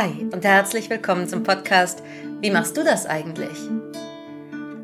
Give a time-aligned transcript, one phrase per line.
[0.00, 2.02] Hi und herzlich willkommen zum Podcast
[2.40, 3.58] Wie machst du das eigentlich?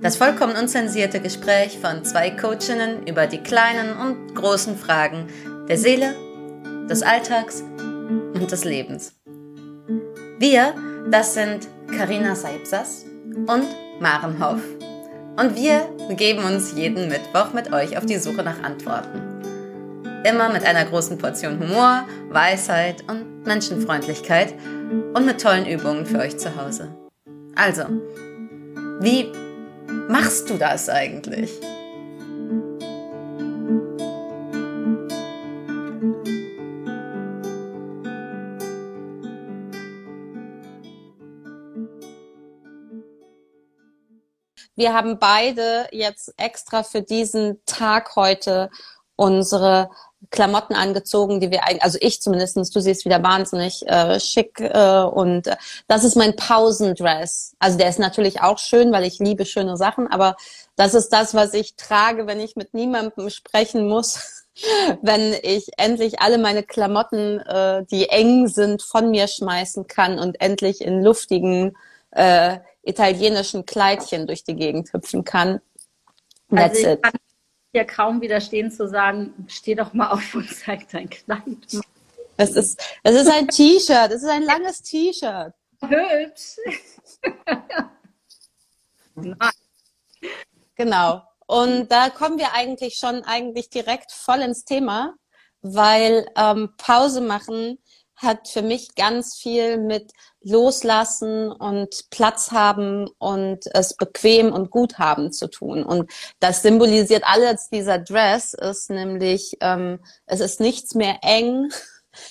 [0.02, 5.28] Das vollkommen unzensierte Gespräch von zwei Coachinnen über die kleinen und großen Fragen
[5.70, 6.14] der Seele,
[6.90, 9.14] des Alltags und des Lebens.
[10.38, 10.74] Wir,
[11.10, 13.64] das sind Karina Seipsas und
[13.98, 14.60] Maren Hoff.
[15.40, 19.22] Und wir begeben uns jeden Mittwoch mit euch auf die Suche nach Antworten.
[20.24, 24.52] Immer mit einer großen Portion Humor, Weisheit und Menschenfreundlichkeit
[25.14, 26.94] und mit tollen Übungen für euch zu Hause.
[27.54, 27.84] Also,
[29.00, 29.32] wie
[30.08, 31.50] machst du das eigentlich?
[44.78, 48.70] Wir haben beide jetzt extra für diesen Tag heute
[49.16, 49.90] unsere
[50.30, 55.02] Klamotten angezogen, die wir eigentlich, also ich zumindestens, du siehst wieder wahnsinnig äh, schick äh,
[55.02, 55.56] und äh,
[55.88, 57.54] das ist mein Pausendress.
[57.58, 60.36] Also der ist natürlich auch schön, weil ich liebe schöne Sachen, aber
[60.74, 64.44] das ist das, was ich trage, wenn ich mit niemandem sprechen muss,
[65.02, 70.40] wenn ich endlich alle meine Klamotten, äh, die eng sind, von mir schmeißen kann und
[70.40, 71.76] endlich in luftigen
[72.10, 75.60] äh, italienischen Kleidchen durch die Gegend hüpfen kann.
[76.50, 77.25] That's also it
[77.76, 81.82] ja kaum widerstehen zu sagen, steh doch mal auf und zeig dein Kleid.
[82.36, 85.54] Es ist, es ist ein T-Shirt, es ist ein langes T-Shirt.
[85.80, 86.56] Hübsch.
[90.74, 91.22] Genau.
[91.46, 95.14] Und da kommen wir eigentlich schon eigentlich direkt voll ins Thema,
[95.62, 97.78] weil ähm, Pause machen
[98.16, 104.98] hat für mich ganz viel mit Loslassen und Platz haben und es bequem und gut
[104.98, 105.84] haben zu tun.
[105.84, 111.70] Und das symbolisiert alles dieser Dress, ist nämlich, ähm, es ist nichts mehr eng,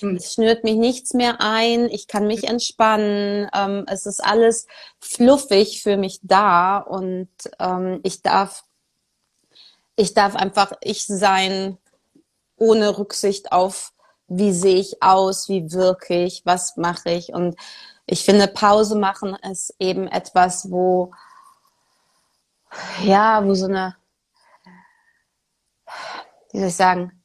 [0.00, 0.16] hm.
[0.16, 4.66] es schnürt mich nichts mehr ein, ich kann mich entspannen, ähm, es ist alles
[4.98, 7.28] fluffig für mich da und
[7.60, 8.64] ähm, ich darf,
[9.94, 11.78] ich darf einfach ich sein,
[12.56, 13.92] ohne Rücksicht auf
[14.28, 17.32] wie sehe ich aus, wie wirke ich, was mache ich.
[17.32, 17.56] Und
[18.06, 21.12] ich finde, Pause machen ist eben etwas, wo,
[23.04, 23.96] ja, wo so eine,
[26.52, 27.22] wie soll ich sagen,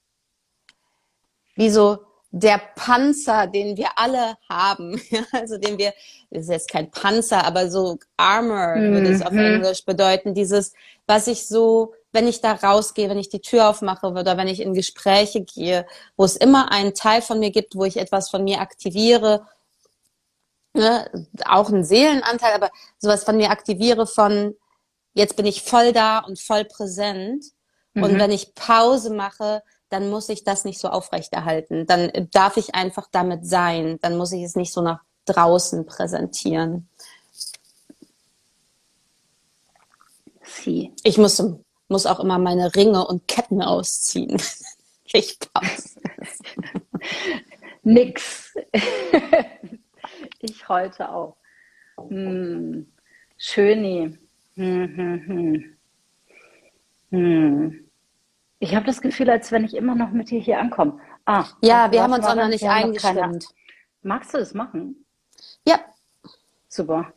[1.55, 1.99] wie so
[2.31, 5.01] der Panzer, den wir alle haben,
[5.33, 5.93] also den wir,
[6.29, 8.93] das ist jetzt kein Panzer, aber so Armor mhm.
[8.93, 9.39] würde es auf mhm.
[9.39, 10.73] Englisch bedeuten, dieses,
[11.07, 14.59] was ich so wenn ich da rausgehe, wenn ich die Tür aufmache oder wenn ich
[14.59, 15.85] in Gespräche gehe,
[16.17, 19.47] wo es immer einen Teil von mir gibt, wo ich etwas von mir aktiviere,
[20.73, 21.09] ne,
[21.45, 24.55] auch einen Seelenanteil, aber sowas von mir aktiviere von,
[25.13, 27.45] jetzt bin ich voll da und voll präsent.
[27.93, 28.03] Mhm.
[28.03, 31.85] Und wenn ich Pause mache, dann muss ich das nicht so aufrechterhalten.
[31.85, 33.99] Dann darf ich einfach damit sein.
[34.01, 36.87] Dann muss ich es nicht so nach draußen präsentieren.
[40.43, 40.93] Sie.
[41.03, 41.43] Ich muss
[41.91, 44.41] muss auch immer meine Ringe und Ketten ausziehen.
[45.13, 45.99] ich Spaß.
[47.83, 48.55] Nix.
[50.39, 51.35] ich heute auch.
[51.97, 52.91] Hm.
[53.37, 54.17] Schöni.
[54.55, 55.77] Hm, hm, hm.
[57.11, 57.89] Hm.
[58.59, 60.99] Ich habe das Gefühl, als wenn ich immer noch mit dir hier ankomme.
[61.25, 63.47] Ah, ja, wir haben uns auch noch nicht eingestimmt.
[64.03, 65.05] Magst du es machen?
[65.67, 65.79] Ja.
[66.67, 67.13] Super.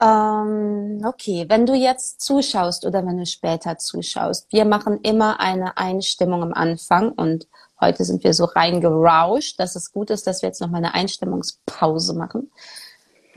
[0.00, 5.76] Ähm, okay, wenn du jetzt zuschaust oder wenn du später zuschaust, wir machen immer eine
[5.76, 7.46] Einstimmung am Anfang und
[7.80, 10.94] heute sind wir so reingerauscht, dass es gut ist, dass wir jetzt noch mal eine
[10.94, 12.50] Einstimmungspause machen.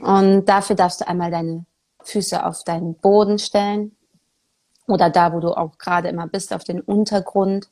[0.00, 1.64] Und dafür darfst du einmal deine
[2.02, 3.96] Füße auf deinen Boden stellen
[4.86, 7.68] oder da, wo du auch gerade immer bist, auf den Untergrund.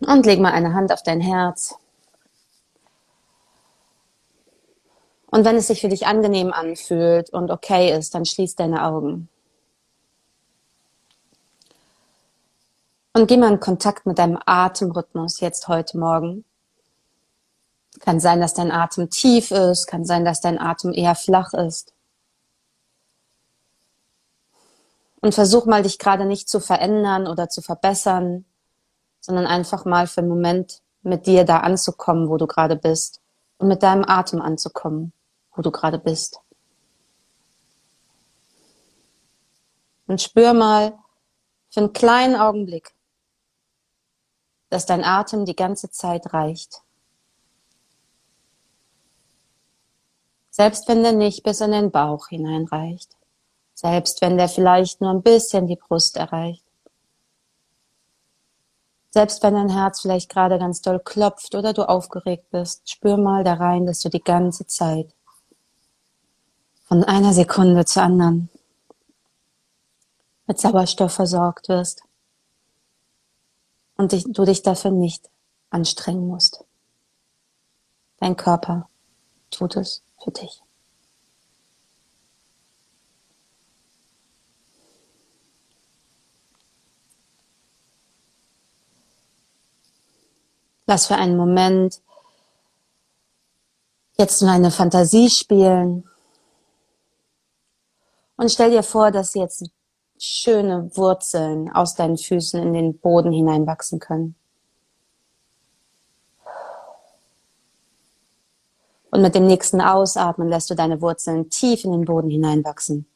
[0.00, 1.76] Und leg mal eine Hand auf dein Herz.
[5.34, 9.28] Und wenn es sich für dich angenehm anfühlt und okay ist, dann schließ deine Augen.
[13.14, 16.44] Und geh mal in Kontakt mit deinem Atemrhythmus jetzt heute Morgen.
[17.98, 21.92] Kann sein, dass dein Atem tief ist, kann sein, dass dein Atem eher flach ist.
[25.20, 28.44] Und versuch mal, dich gerade nicht zu verändern oder zu verbessern,
[29.20, 33.20] sondern einfach mal für einen Moment mit dir da anzukommen, wo du gerade bist
[33.58, 35.12] und mit deinem Atem anzukommen
[35.54, 36.40] wo du gerade bist.
[40.06, 40.98] Und spür mal
[41.70, 42.94] für einen kleinen Augenblick,
[44.68, 46.82] dass dein Atem die ganze Zeit reicht.
[50.50, 53.16] Selbst wenn der nicht bis in den Bauch hineinreicht.
[53.74, 56.64] Selbst wenn der vielleicht nur ein bisschen die Brust erreicht.
[59.10, 63.42] Selbst wenn dein Herz vielleicht gerade ganz doll klopft oder du aufgeregt bist, spür mal
[63.44, 65.14] da rein, dass du die ganze Zeit
[66.94, 68.48] von einer Sekunde zur anderen
[70.46, 72.04] mit Sauerstoff versorgt wirst
[73.96, 75.28] und dich, du dich dafür nicht
[75.70, 76.64] anstrengen musst.
[78.20, 78.88] Dein Körper
[79.50, 80.62] tut es für dich.
[90.86, 92.00] Lass für einen Moment
[94.16, 96.08] jetzt nur eine Fantasie spielen
[98.36, 99.70] und stell dir vor, dass jetzt
[100.18, 104.34] schöne Wurzeln aus deinen Füßen in den Boden hineinwachsen können.
[109.10, 113.06] Und mit dem nächsten Ausatmen lässt du deine Wurzeln tief in den Boden hineinwachsen.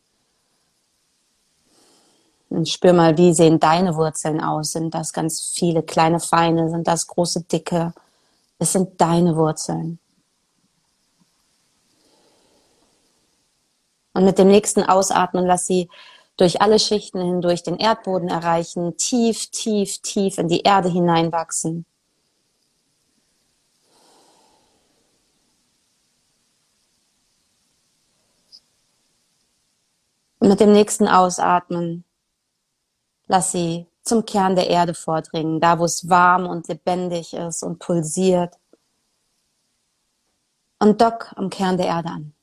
[2.50, 4.72] Und spür mal, wie sehen deine Wurzeln aus?
[4.72, 6.70] Sind das ganz viele kleine, feine?
[6.70, 7.92] Sind das große, dicke?
[8.58, 9.98] Es sind deine Wurzeln.
[14.18, 15.88] Und mit dem nächsten Ausatmen lass sie
[16.36, 21.86] durch alle Schichten hindurch den Erdboden erreichen, tief, tief, tief in die Erde hineinwachsen.
[30.40, 32.02] Und mit dem nächsten Ausatmen
[33.28, 37.78] lass sie zum Kern der Erde vordringen, da wo es warm und lebendig ist und
[37.78, 38.56] pulsiert.
[40.80, 42.34] Und dock am Kern der Erde an.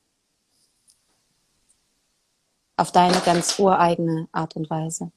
[2.76, 5.10] Auf deine ganz ureigene Art und Weise.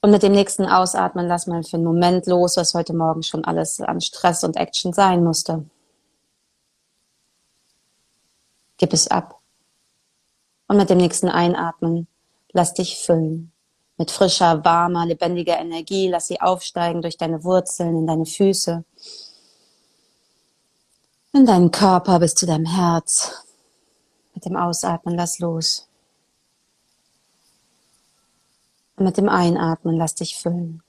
[0.00, 3.44] Und mit dem nächsten Ausatmen lass mal für einen Moment los, was heute Morgen schon
[3.44, 5.64] alles an Stress und Action sein musste.
[8.78, 9.38] Gib es ab.
[10.66, 12.08] Und mit dem nächsten Einatmen
[12.52, 13.52] lass dich füllen.
[13.96, 18.84] Mit frischer, warmer, lebendiger Energie lass sie aufsteigen durch deine Wurzeln in deine Füße,
[21.32, 23.44] in deinen Körper bis zu deinem Herz.
[24.34, 25.88] Mit dem Ausatmen lass los.
[28.96, 30.82] Und mit dem Einatmen lass dich füllen.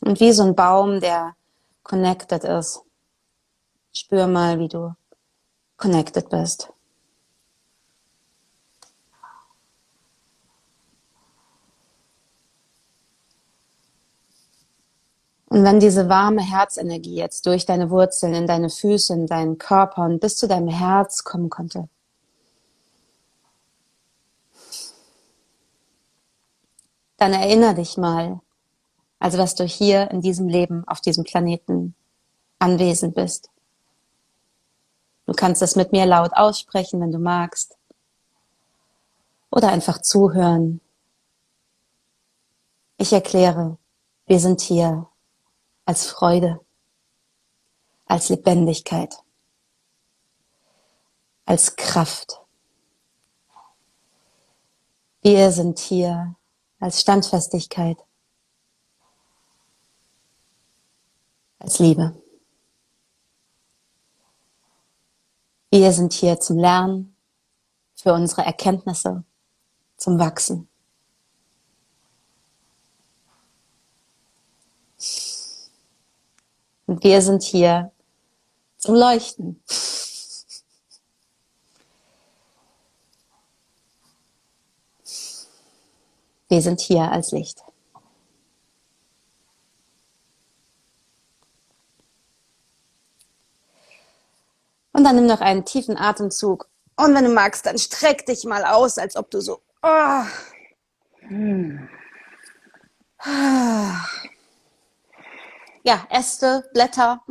[0.00, 1.34] Und wie so ein Baum, der
[1.82, 2.82] connected ist.
[3.92, 4.94] Spür mal, wie du
[5.76, 6.72] connected bist.
[15.48, 20.04] Und wenn diese warme Herzenergie jetzt durch deine Wurzeln in deine Füße, in deinen Körper
[20.04, 21.88] und bis zu deinem Herz kommen konnte,
[27.16, 28.40] dann erinnere dich mal
[29.18, 31.94] also, dass du hier in diesem Leben, auf diesem Planeten
[32.58, 33.50] anwesend bist.
[35.26, 37.76] Du kannst es mit mir laut aussprechen, wenn du magst.
[39.50, 40.80] Oder einfach zuhören.
[42.98, 43.78] Ich erkläre,
[44.26, 45.06] wir sind hier
[45.86, 46.60] als Freude,
[48.04, 49.14] als Lebendigkeit,
[51.46, 52.40] als Kraft.
[55.22, 56.36] Wir sind hier
[56.80, 57.96] als Standfestigkeit,
[61.58, 62.20] als Liebe.
[65.70, 67.16] Wir sind hier zum Lernen,
[67.94, 69.24] für unsere Erkenntnisse,
[69.96, 70.68] zum Wachsen.
[76.86, 77.92] Und wir sind hier
[78.78, 79.62] zum Leuchten.
[86.48, 87.62] Wir sind hier als Licht.
[94.92, 96.68] Und dann nimm noch einen tiefen Atemzug.
[96.96, 99.60] Und wenn du magst, dann streck dich mal aus, als ob du so.
[99.82, 100.22] Oh.
[101.20, 101.88] Hm.
[105.86, 107.24] Ja, Äste, Blätter.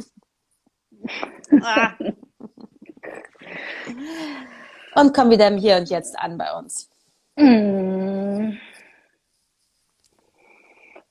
[4.96, 6.90] und komm wieder im Hier und Jetzt an bei uns.
[7.36, 8.54] Mm.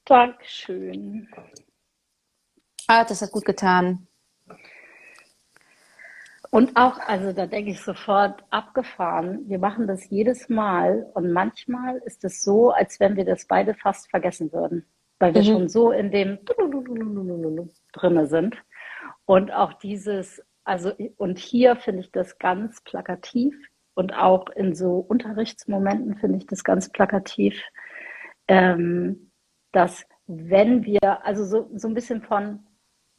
[0.06, 1.28] Dankeschön.
[2.86, 4.08] Ah, das hat gut getan.
[6.48, 9.46] Und auch, also da denke ich sofort, abgefahren.
[9.50, 13.74] Wir machen das jedes Mal und manchmal ist es so, als wenn wir das beide
[13.74, 14.86] fast vergessen würden,
[15.18, 15.46] weil wir mhm.
[15.46, 16.38] schon so in dem
[17.92, 18.56] drinne sind.
[19.26, 23.54] Und auch dieses, also und hier finde ich das ganz plakativ
[23.94, 27.62] und auch in so Unterrichtsmomenten finde ich das ganz plakativ,
[28.48, 29.30] ähm,
[29.72, 32.64] dass wenn wir, also so, so ein bisschen von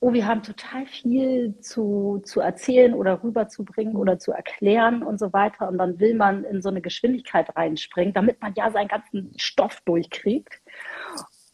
[0.06, 5.34] oh, wir haben total viel zu, zu erzählen oder rüberzubringen oder zu erklären und so
[5.34, 5.68] weiter.
[5.68, 9.82] Und dann will man in so eine Geschwindigkeit reinspringen, damit man ja seinen ganzen Stoff
[9.86, 10.62] durchkriegt.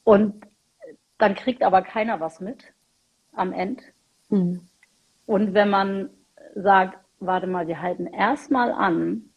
[0.04, 0.46] Und
[1.18, 2.74] dann kriegt aber keiner was mit
[3.34, 3.84] am Ende.
[4.30, 4.68] Mhm.
[5.26, 6.10] Und wenn man
[6.56, 9.30] sagt, warte mal, wir halten erstmal an,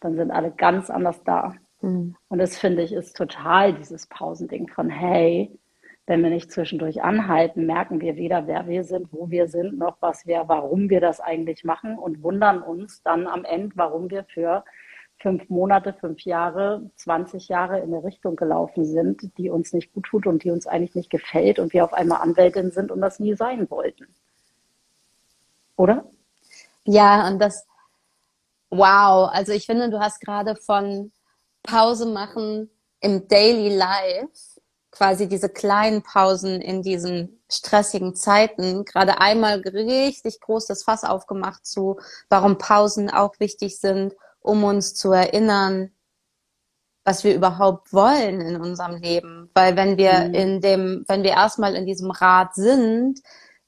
[0.00, 1.54] dann sind alle ganz anders da.
[1.80, 2.16] Mhm.
[2.28, 5.50] Und das finde ich ist total dieses Pausending von, hey,
[6.06, 9.96] wenn wir nicht zwischendurch anhalten, merken wir weder, wer wir sind, wo wir sind, noch
[10.00, 14.24] was wir, warum wir das eigentlich machen und wundern uns dann am Ende, warum wir
[14.24, 14.64] für
[15.18, 20.06] fünf Monate, fünf Jahre, 20 Jahre in eine Richtung gelaufen sind, die uns nicht gut
[20.06, 23.20] tut und die uns eigentlich nicht gefällt und wir auf einmal Anwältin sind und das
[23.20, 24.06] nie sein wollten.
[25.76, 26.04] Oder?
[26.84, 27.66] Ja, und das,
[28.70, 31.10] wow, also ich finde, du hast gerade von
[31.62, 34.60] Pause machen im Daily Life
[34.94, 41.98] quasi diese kleinen Pausen in diesen stressigen Zeiten gerade einmal richtig großes Fass aufgemacht zu,
[42.28, 44.14] warum Pausen auch wichtig sind,
[44.44, 45.90] um uns zu erinnern,
[47.04, 49.50] was wir überhaupt wollen in unserem Leben.
[49.54, 50.34] Weil wenn wir mhm.
[50.34, 53.20] in dem, wenn wir erstmal in diesem Rad sind,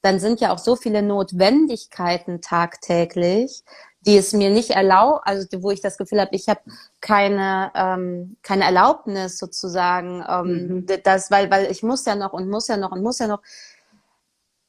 [0.03, 3.65] dann sind ja auch so viele Notwendigkeiten tagtäglich,
[4.01, 6.61] die es mir nicht erlaubt, also wo ich das Gefühl habe, ich habe
[7.01, 10.87] keine ähm, keine Erlaubnis sozusagen, ähm, mhm.
[11.03, 13.41] das, weil weil ich muss ja noch und muss ja noch und muss ja noch,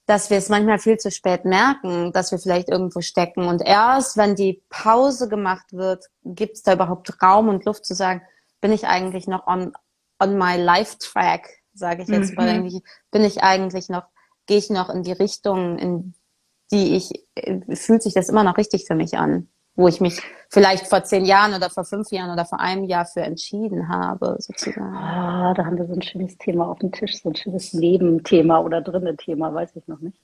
[0.07, 3.47] dass wir es manchmal viel zu spät merken, dass wir vielleicht irgendwo stecken.
[3.47, 7.93] Und erst wenn die Pause gemacht wird, gibt es da überhaupt Raum und Luft zu
[7.93, 8.21] sagen,
[8.61, 9.73] bin ich eigentlich noch on
[10.19, 12.35] on my life track, sage ich jetzt mhm.
[12.35, 14.07] mal, bin ich eigentlich noch
[14.47, 16.13] gehe ich noch in die Richtung, in
[16.71, 20.21] die ich, äh, fühlt sich das immer noch richtig für mich an, wo ich mich
[20.49, 24.35] vielleicht vor zehn Jahren oder vor fünf Jahren oder vor einem Jahr für entschieden habe,
[24.39, 24.81] sozusagen.
[24.81, 28.59] Ah, da haben wir so ein schönes Thema auf dem Tisch, so ein schönes Nebenthema
[28.59, 30.19] oder drinne Thema, weiß ich noch nicht.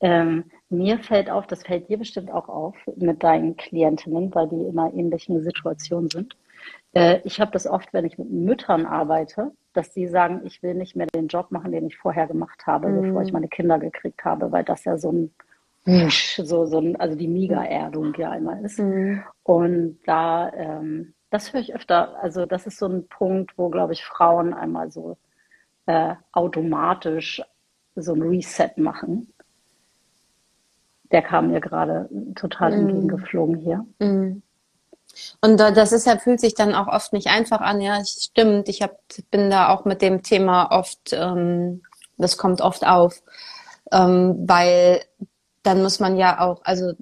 [0.00, 4.56] Ähm, mir fällt auf, das fällt dir bestimmt auch auf mit deinen Klientinnen, weil die
[4.56, 6.36] in einer ähnlichen Situation sind.
[6.94, 10.74] Äh, ich habe das oft, wenn ich mit Müttern arbeite, dass sie sagen, ich will
[10.74, 13.02] nicht mehr den Job machen, den ich vorher gemacht habe, mhm.
[13.02, 15.34] bevor ich meine Kinder gekriegt habe, weil das ja so ein
[15.84, 18.78] so, so ein, also die Mega-Erdung ja einmal ist.
[18.78, 19.22] Mhm.
[19.42, 23.92] Und da, ähm, das höre ich öfter, also das ist so ein Punkt, wo, glaube
[23.92, 25.16] ich, Frauen einmal so
[25.86, 27.42] äh, automatisch
[27.96, 29.32] so ein Reset machen.
[31.10, 32.88] Der kam mir gerade total mhm.
[32.88, 33.86] entgegengeflogen hier.
[33.98, 34.42] Mhm.
[35.40, 37.80] Und das ist ja, fühlt sich dann auch oft nicht einfach an.
[37.80, 38.68] Ja, stimmt.
[38.68, 41.82] Ich hab, bin da auch mit dem Thema oft, ähm,
[42.16, 43.20] das kommt oft auf,
[43.90, 45.02] ähm, weil
[45.62, 46.92] dann muss man ja auch, also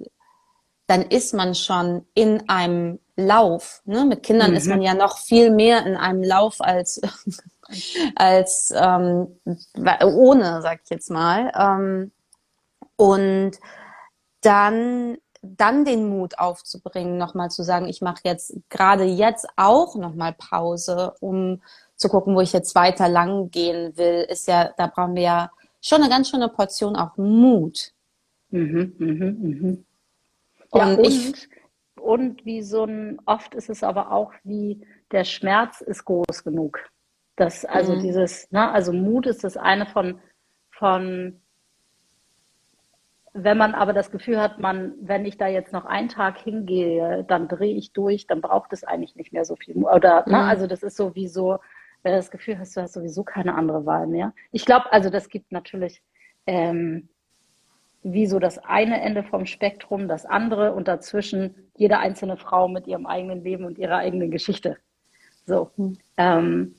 [0.87, 3.81] dann ist man schon in einem Lauf.
[3.85, 4.05] Ne?
[4.05, 4.57] Mit Kindern mhm.
[4.57, 7.01] ist man ja noch viel mehr in einem Lauf als
[8.15, 9.39] als ähm,
[10.03, 11.51] ohne, sag ich jetzt mal.
[11.55, 12.11] Ähm,
[12.95, 13.51] und
[14.41, 20.33] dann dann den Mut aufzubringen, nochmal zu sagen, ich mache jetzt gerade jetzt auch nochmal
[20.33, 21.61] Pause, um
[21.95, 25.51] zu gucken, wo ich jetzt weiter lang gehen will, ist ja, da brauchen wir ja
[25.81, 27.93] schon eine ganz schöne Portion auch Mut.
[28.51, 29.85] Mhm, mhm, mhm.
[30.73, 31.49] Ja, und, und,
[31.99, 36.79] und wie so ein, oft ist es aber auch wie, der Schmerz ist groß genug.
[37.35, 38.01] Das, also mhm.
[38.01, 40.19] dieses, ne, also Mut ist das eine von,
[40.71, 41.41] von,
[43.33, 47.23] wenn man aber das Gefühl hat, man, wenn ich da jetzt noch einen Tag hingehe,
[47.27, 49.77] dann drehe ich durch, dann braucht es eigentlich nicht mehr so viel.
[49.77, 50.49] Oder, ne, mhm.
[50.49, 51.59] also das ist so wie so,
[52.03, 54.33] wenn du das Gefühl hast, du hast sowieso keine andere Wahl mehr.
[54.51, 56.01] Ich glaube, also das gibt natürlich
[56.45, 57.09] ähm,
[58.03, 62.87] wie so das eine Ende vom Spektrum, das andere und dazwischen jede einzelne Frau mit
[62.87, 64.77] ihrem eigenen Leben und ihrer eigenen Geschichte.
[65.45, 65.71] So.
[65.75, 65.97] Hm.
[66.17, 66.75] Ähm,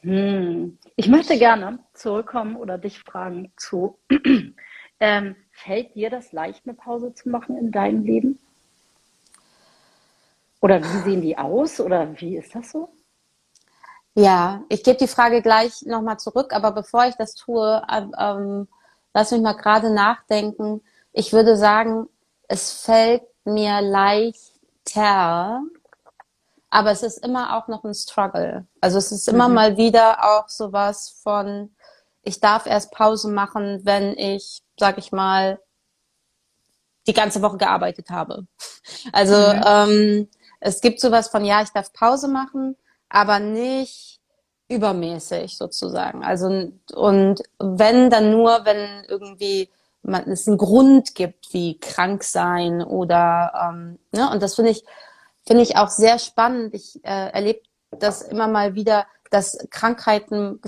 [0.00, 0.78] hm.
[0.96, 3.98] Ich möchte gerne zurückkommen oder dich fragen zu,
[5.00, 8.38] ähm, fällt dir das leicht, eine Pause zu machen in deinem Leben?
[10.60, 12.88] Oder wie sehen die aus oder wie ist das so?
[14.14, 18.68] Ja, ich gebe die Frage gleich nochmal zurück, aber bevor ich das tue, ähm,
[19.14, 20.82] lass mich mal gerade nachdenken.
[21.12, 22.08] Ich würde sagen,
[22.48, 25.62] es fällt mir leichter,
[26.70, 28.66] aber es ist immer auch noch ein Struggle.
[28.80, 29.54] Also es ist immer mhm.
[29.54, 31.74] mal wieder auch sowas von,
[32.22, 35.60] ich darf erst Pause machen, wenn ich, sag ich mal,
[37.06, 38.46] die ganze Woche gearbeitet habe.
[39.12, 39.62] Also mhm.
[39.66, 40.28] ähm,
[40.60, 42.76] es gibt sowas von, ja, ich darf Pause machen,
[43.08, 44.11] aber nicht
[44.72, 46.24] übermäßig sozusagen.
[46.24, 46.46] Also
[46.94, 49.70] und wenn dann nur, wenn irgendwie
[50.02, 54.30] man, es einen Grund gibt, wie krank sein oder ähm, ne?
[54.30, 54.84] und das finde ich
[55.46, 56.74] finde ich auch sehr spannend.
[56.74, 57.60] Ich äh, erlebe
[57.90, 60.60] das immer mal wieder, dass Krankheiten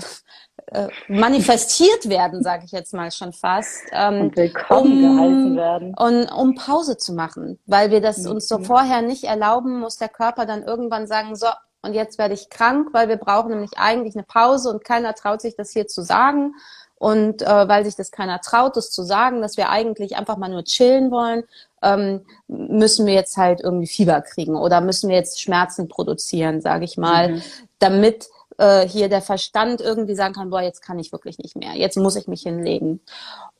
[0.67, 3.83] äh, manifestiert werden, sage ich jetzt mal schon fast.
[3.91, 5.93] Ähm, und willkommen um, geheißen werden.
[5.95, 8.31] Und um Pause zu machen, weil wir das mhm.
[8.31, 11.47] uns so vorher nicht erlauben, muss der Körper dann irgendwann sagen, so,
[11.85, 15.41] und jetzt werde ich krank, weil wir brauchen nämlich eigentlich eine Pause und keiner traut
[15.41, 16.53] sich das hier zu sagen.
[16.97, 20.49] Und äh, weil sich das keiner traut, das zu sagen, dass wir eigentlich einfach mal
[20.49, 21.43] nur chillen wollen,
[21.83, 26.85] ähm, müssen wir jetzt halt irgendwie Fieber kriegen oder müssen wir jetzt Schmerzen produzieren, sage
[26.85, 27.41] ich mal, mhm.
[27.79, 28.27] damit
[28.57, 31.97] äh, hier der Verstand irgendwie sagen kann, boah, jetzt kann ich wirklich nicht mehr, jetzt
[31.97, 33.01] muss ich mich hinlegen.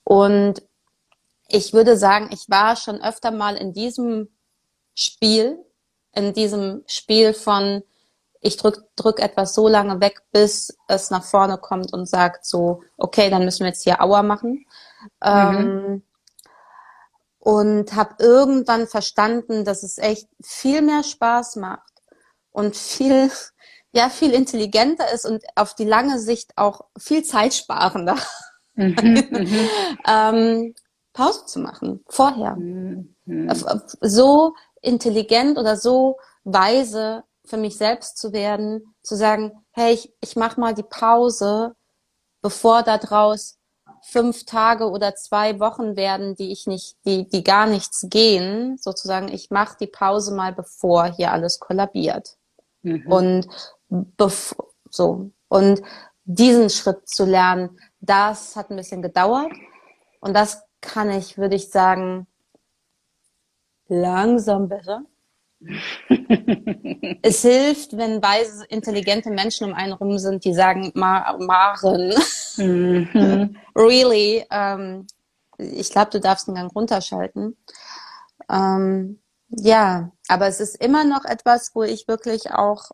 [0.03, 0.63] Und
[1.47, 4.29] ich würde sagen, ich war schon öfter mal in diesem
[4.95, 5.59] Spiel,
[6.13, 7.83] in diesem Spiel von
[8.45, 12.83] ich drück, drück etwas so lange weg, bis es nach vorne kommt und sagt so,
[12.95, 14.65] okay, dann müssen wir jetzt hier Aua machen.
[15.23, 15.23] Mhm.
[15.23, 16.03] Ähm,
[17.39, 21.91] und habe irgendwann verstanden, dass es echt viel mehr Spaß macht
[22.51, 23.31] und viel,
[23.91, 28.17] ja, viel intelligenter ist und auf die lange Sicht auch viel zeitsparender.
[28.75, 28.95] Mhm,
[29.31, 29.69] mhm.
[30.07, 30.75] ähm,
[31.13, 32.55] Pause zu machen, vorher.
[32.55, 33.15] Mhm.
[34.01, 40.35] So intelligent oder so weise für mich selbst zu werden, zu sagen, hey, ich, ich
[40.35, 41.75] mache mal die Pause,
[42.41, 43.57] bevor da draus
[44.01, 49.29] fünf Tage oder zwei Wochen werden, die ich nicht, die, die gar nichts gehen, sozusagen,
[49.29, 52.37] ich mache die Pause mal, bevor hier alles kollabiert.
[52.83, 53.11] Mhm.
[53.11, 53.47] Und
[54.89, 55.31] so.
[55.47, 55.81] Und
[56.23, 59.51] diesen Schritt zu lernen, das hat ein bisschen gedauert.
[60.19, 62.27] Und das kann ich, würde ich sagen,
[63.87, 65.03] langsam besser
[67.21, 72.13] es hilft, wenn weise, intelligente Menschen um einen rum sind, die sagen, Mar Maren,
[72.57, 73.57] mhm.
[73.75, 75.07] really, ähm,
[75.57, 77.57] ich glaube, du darfst einen Gang runterschalten.
[78.49, 79.19] Ähm,
[79.49, 82.91] ja, aber es ist immer noch etwas, wo ich wirklich auch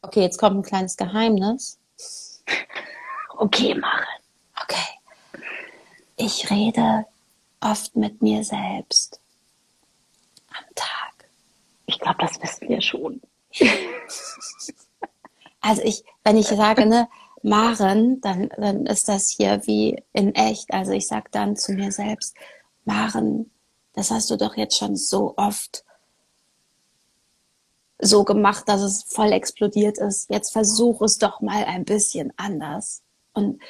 [0.00, 1.80] Okay, jetzt kommt ein kleines Geheimnis.
[3.36, 4.06] Okay, Maren.
[4.62, 4.76] Okay.
[6.16, 7.04] Ich rede
[7.60, 9.20] oft mit mir selbst
[10.48, 11.28] am Tag.
[11.86, 13.20] Ich glaube, das wissen wir schon.
[15.60, 17.08] also ich, wenn ich sage, ne,
[17.42, 20.72] Maren, dann, dann ist das hier wie in echt.
[20.72, 22.34] Also ich sage dann zu mir selbst,
[22.84, 23.50] Maren,
[23.92, 25.84] das hast du doch jetzt schon so oft
[28.00, 30.30] so gemacht, dass es voll explodiert ist.
[30.30, 33.02] Jetzt versuch es doch mal ein bisschen anders.
[33.32, 33.60] Und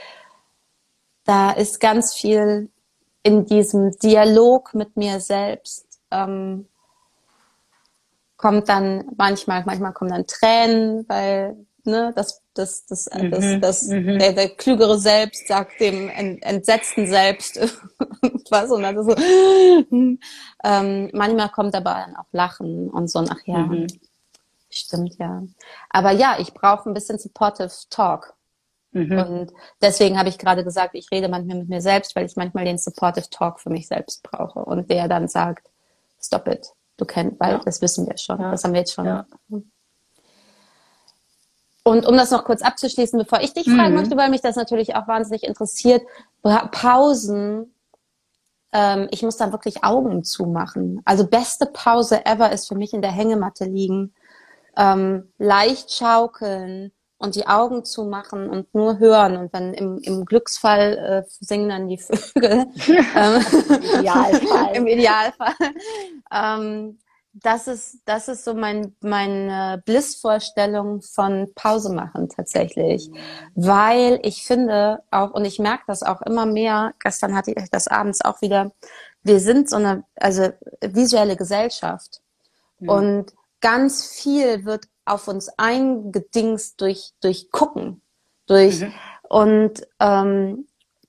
[1.25, 2.71] da ist ganz viel
[3.23, 6.67] in diesem Dialog mit mir selbst ähm,
[8.37, 13.83] kommt dann manchmal, manchmal kommen dann Tränen, weil ne, das, das, das, mhm, das, das
[13.89, 14.19] mhm.
[14.19, 17.57] der, der klügere Selbst sagt dem entsetzten Selbst
[18.23, 19.15] irgendwas und dann so.
[20.65, 23.87] ähm, manchmal kommt aber dann auch Lachen und so, ach ja, mhm.
[24.71, 25.43] stimmt ja.
[25.91, 28.35] Aber ja, ich brauche ein bisschen supportive Talk.
[28.93, 29.19] Mhm.
[29.19, 32.65] Und deswegen habe ich gerade gesagt, ich rede manchmal mit mir selbst, weil ich manchmal
[32.65, 35.69] den Supportive Talk für mich selbst brauche und der dann sagt,
[36.21, 37.61] stop it, du kennst, weil ja.
[37.65, 38.51] das wissen wir schon, ja.
[38.51, 39.07] das haben wir jetzt schon.
[39.07, 39.27] Ja.
[41.83, 44.01] Und um das noch kurz abzuschließen, bevor ich dich fragen mhm.
[44.01, 46.03] möchte, weil mich das natürlich auch wahnsinnig interessiert,
[46.43, 47.73] Pausen,
[48.73, 51.01] ähm, ich muss da wirklich Augen zumachen.
[51.05, 54.13] Also beste Pause ever ist für mich in der Hängematte liegen,
[54.77, 60.25] ähm, leicht schaukeln, und die Augen zu machen und nur hören und dann im, im
[60.25, 62.67] Glücksfall äh, singen dann die Vögel.
[63.17, 64.77] Ähm, Im Idealfall.
[64.77, 65.55] Im Idealfall.
[66.33, 66.99] Ähm,
[67.33, 73.11] das ist, das ist so mein, meine Blissvorstellung von Pause machen tatsächlich.
[73.55, 77.89] Weil ich finde auch, und ich merke das auch immer mehr, gestern hatte ich das
[77.89, 78.73] abends auch wieder,
[79.23, 80.49] wir sind so eine, also
[80.81, 82.21] visuelle Gesellschaft.
[82.81, 82.89] Mhm.
[82.89, 88.03] Und ganz viel wird auf uns eingedingst durch, durch Gucken,
[88.47, 88.93] durch, mhm.
[89.29, 90.67] und, ähm,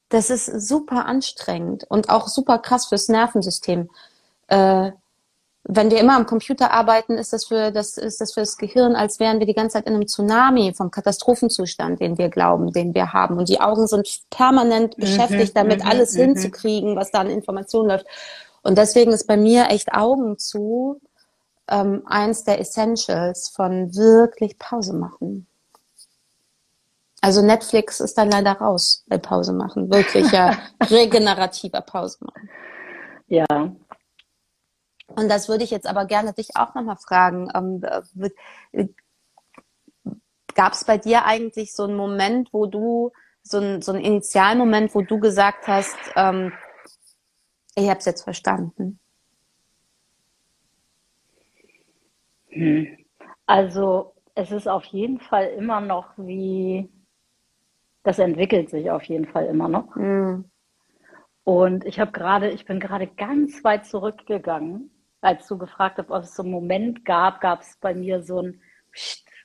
[0.09, 3.89] das ist super anstrengend und auch super krass fürs Nervensystem.
[4.47, 4.91] Äh,
[5.63, 8.95] wenn wir immer am Computer arbeiten, ist das für das ist das für das Gehirn,
[8.95, 12.95] als wären wir die ganze Zeit in einem Tsunami vom Katastrophenzustand, den wir glauben, den
[12.95, 13.37] wir haben.
[13.37, 16.21] Und die Augen sind permanent mhm, beschäftigt, damit mhm, alles mhm.
[16.21, 18.07] hinzukriegen, was da an Informationen läuft.
[18.63, 20.99] Und deswegen ist bei mir echt Augen zu
[21.69, 25.47] ähm, eins der Essentials von wirklich Pause machen.
[27.21, 29.91] Also Netflix ist dann leider raus bei Pause machen.
[29.91, 32.49] Wirklich ja regenerativer Pause machen.
[33.27, 33.45] Ja.
[35.07, 37.49] Und das würde ich jetzt aber gerne dich auch nochmal fragen.
[37.53, 37.81] Ähm,
[38.71, 38.87] äh,
[40.55, 43.11] Gab es bei dir eigentlich so einen Moment, wo du,
[43.43, 46.51] so ein, so ein Initialmoment, wo du gesagt hast, ähm,
[47.75, 48.73] ich habe es jetzt verstanden?
[48.77, 48.99] Hm.
[53.45, 56.89] Also es ist auf jeden Fall immer noch wie,
[58.03, 59.95] das entwickelt sich auf jeden Fall immer noch.
[59.95, 60.45] Mhm.
[61.43, 66.23] Und ich habe gerade, ich bin gerade ganz weit zurückgegangen, als du gefragt hast, ob
[66.23, 68.61] es so einen Moment gab, gab es bei mir so ein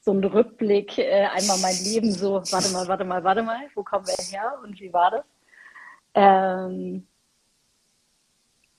[0.04, 3.82] so ein Rückblick, äh, einmal mein Leben so, warte mal, warte mal, warte mal, wo
[3.82, 5.24] kommen wir her und wie war das?
[6.14, 7.06] Ähm,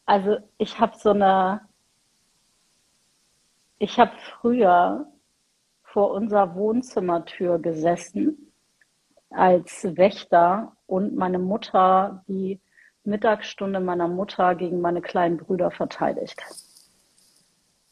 [0.06, 1.62] also ich habe so eine,
[3.78, 5.08] ich habe früher
[5.84, 8.52] vor unserer Wohnzimmertür gesessen
[9.30, 12.62] als Wächter und meine Mutter die
[13.04, 16.42] Mittagsstunde meiner Mutter gegen meine kleinen Brüder verteidigt.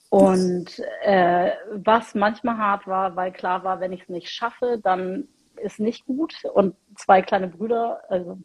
[0.09, 5.27] Und äh, was manchmal hart war, weil klar war, wenn ich es nicht schaffe, dann
[5.57, 6.45] ist nicht gut.
[6.53, 8.37] Und zwei kleine Brüder, also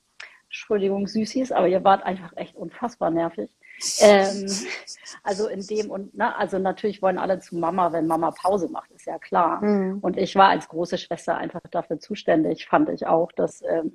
[0.45, 3.51] Entschuldigung, Süßis, aber ihr wart einfach echt unfassbar nervig.
[4.01, 4.47] Ähm,
[5.23, 8.91] also in dem und na, also natürlich wollen alle zu Mama, wenn Mama Pause macht,
[8.91, 9.63] ist ja klar.
[9.63, 9.99] Mhm.
[10.01, 13.93] Und ich war als große Schwester einfach dafür zuständig, fand ich auch, dass, ähm,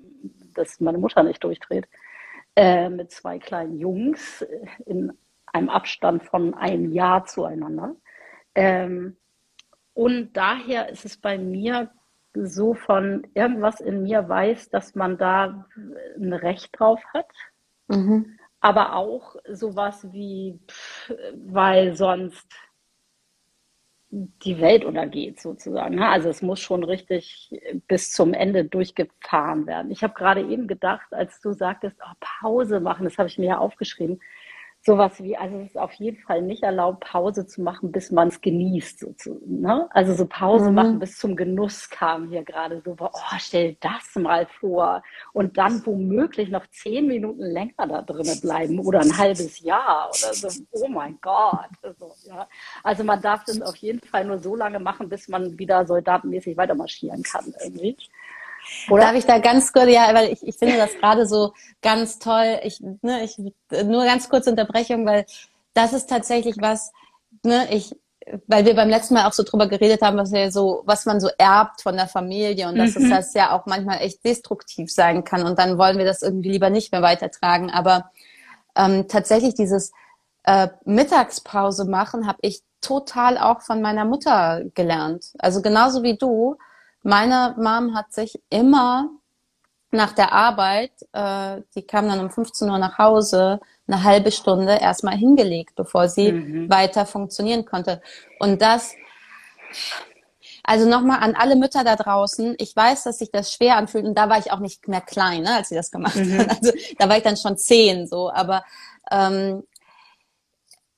[0.53, 1.87] dass meine Mutter nicht durchdreht.
[2.55, 4.45] Äh, mit zwei kleinen Jungs
[4.85, 5.11] in
[5.51, 7.95] einem Abstand von einem Jahr zueinander.
[8.55, 9.17] Ähm,
[9.93, 11.91] und daher ist es bei mir
[12.33, 15.65] so von irgendwas in mir weiß, dass man da
[16.17, 17.27] ein Recht drauf hat.
[17.87, 18.37] Mhm.
[18.63, 22.47] Aber auch sowas wie, pff, weil sonst
[24.09, 25.95] die Welt untergeht sozusagen.
[25.95, 26.07] Ne?
[26.07, 27.51] Also es muss schon richtig
[27.89, 29.91] bis zum Ende durchgefahren werden.
[29.91, 33.47] Ich habe gerade eben gedacht, als du sagtest, oh, Pause machen, das habe ich mir
[33.47, 34.21] ja aufgeschrieben
[34.85, 38.27] sowas wie, also es ist auf jeden Fall nicht erlaubt, Pause zu machen, bis man
[38.27, 38.99] es genießt.
[38.99, 39.87] So zu, ne?
[39.91, 40.75] Also so Pause mhm.
[40.75, 45.01] machen bis zum Genuss kam hier gerade so, oh, stell das mal vor.
[45.31, 50.33] Und dann womöglich noch zehn Minuten länger da drinnen bleiben oder ein halbes Jahr oder
[50.33, 50.63] so.
[50.71, 51.69] Oh mein Gott.
[51.81, 52.47] Also, ja.
[52.83, 56.57] also man darf das auf jeden Fall nur so lange machen, bis man wieder soldatenmäßig
[56.57, 57.95] weiter marschieren kann irgendwie.
[58.89, 59.03] Oder?
[59.03, 62.59] Darf ich da ganz kurz, ja, weil ich, ich finde das gerade so ganz toll.
[62.63, 65.25] Ich, ne, ich, nur ganz kurze Unterbrechung, weil
[65.73, 66.91] das ist tatsächlich was,
[67.43, 67.95] ne, ich,
[68.47, 71.19] weil wir beim letzten Mal auch so drüber geredet haben, was ja so, was man
[71.19, 73.09] so erbt von der Familie und dass mhm.
[73.09, 76.69] das ja auch manchmal echt destruktiv sein kann und dann wollen wir das irgendwie lieber
[76.69, 77.69] nicht mehr weitertragen.
[77.69, 78.11] Aber
[78.75, 79.91] ähm, tatsächlich dieses
[80.43, 85.33] äh, Mittagspause machen habe ich total auch von meiner Mutter gelernt.
[85.39, 86.57] Also genauso wie du
[87.03, 89.09] meine Mom hat sich immer
[89.91, 94.77] nach der Arbeit, äh, die kam dann um 15 Uhr nach Hause, eine halbe Stunde
[94.79, 96.69] erstmal hingelegt, bevor sie mhm.
[96.69, 98.01] weiter funktionieren konnte.
[98.39, 98.95] Und das,
[100.63, 104.17] also nochmal an alle Mütter da draußen, ich weiß, dass sich das schwer anfühlt und
[104.17, 106.39] da war ich auch nicht mehr klein, ne, als sie das gemacht mhm.
[106.39, 106.49] hat.
[106.49, 108.63] Also da war ich dann schon zehn so, aber
[109.11, 109.63] ähm,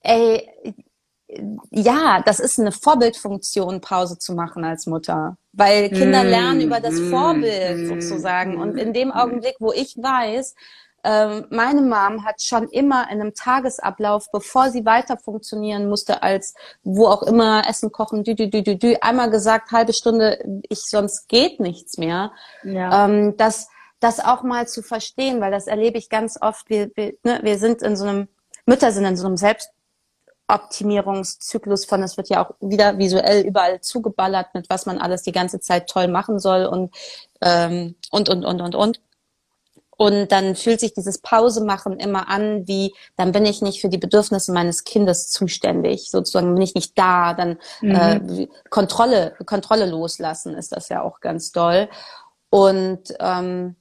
[0.02, 0.50] ey,
[1.72, 5.38] ja, das ist eine Vorbildfunktion, Pause zu machen als Mutter.
[5.54, 8.58] Weil Kinder mm, lernen über das mm, Vorbild mm, sozusagen.
[8.58, 10.56] Und in dem Augenblick, wo ich weiß,
[11.06, 16.56] ähm, meine Mom hat schon immer in einem Tagesablauf, bevor sie weiter funktionieren musste, als
[16.84, 20.82] wo auch immer Essen kochen, dü, dü, dü, dü, dü, einmal gesagt, halbe Stunde, ich
[20.82, 22.32] sonst geht nichts mehr.
[22.64, 23.06] Ja.
[23.06, 23.68] Ähm, das,
[24.00, 26.70] das auch mal zu verstehen, weil das erlebe ich ganz oft.
[26.72, 28.28] Wir, wir, ne, wir sind in so einem,
[28.66, 29.70] Mütter sind in so einem Selbst
[30.48, 35.32] Optimierungszyklus von, es wird ja auch wieder visuell überall zugeballert, mit was man alles die
[35.32, 36.94] ganze Zeit toll machen soll und,
[37.42, 39.02] ähm, und, und, und, und, und.
[39.98, 43.88] Und dann fühlt sich dieses Pause machen immer an, wie dann bin ich nicht für
[43.88, 47.96] die Bedürfnisse meines Kindes zuständig, sozusagen bin ich nicht da, dann mhm.
[47.96, 51.88] äh, Kontrolle, Kontrolle loslassen ist das ja auch ganz doll.
[52.50, 53.76] Und ähm,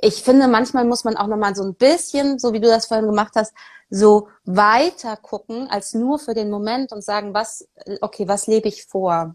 [0.00, 3.06] ich finde, manchmal muss man auch nochmal so ein bisschen, so wie du das vorhin
[3.06, 3.52] gemacht hast,
[3.90, 7.68] so weiter gucken als nur für den Moment und sagen, was,
[8.00, 9.34] okay, was lebe ich vor?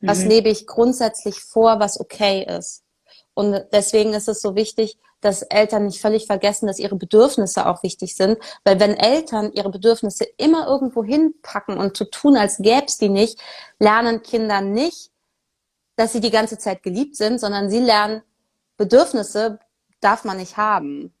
[0.00, 0.28] Was mhm.
[0.28, 2.84] lebe ich grundsätzlich vor, was okay ist?
[3.34, 7.82] Und deswegen ist es so wichtig, dass Eltern nicht völlig vergessen, dass ihre Bedürfnisse auch
[7.82, 8.38] wichtig sind.
[8.64, 13.40] Weil wenn Eltern ihre Bedürfnisse immer irgendwo hinpacken und zu tun, als gäb's die nicht,
[13.78, 15.10] lernen Kinder nicht,
[15.96, 18.22] dass sie die ganze Zeit geliebt sind, sondern sie lernen
[18.76, 19.58] Bedürfnisse
[20.00, 21.12] darf man nicht haben.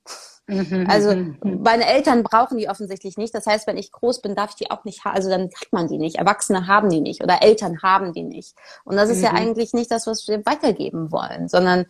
[0.48, 1.62] Mhm, also mhm, mhm.
[1.62, 3.34] meine Eltern brauchen die offensichtlich nicht.
[3.34, 5.14] Das heißt, wenn ich groß bin, darf ich die auch nicht haben.
[5.14, 6.16] Also dann hat man die nicht.
[6.16, 8.54] Erwachsene haben die nicht oder Eltern haben die nicht.
[8.84, 9.24] Und das ist mhm.
[9.24, 11.86] ja eigentlich nicht das, was wir weitergeben wollen, sondern